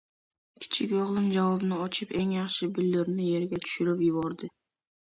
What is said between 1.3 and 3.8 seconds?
javonni ochib, eng yaxshi billur idishimni yerga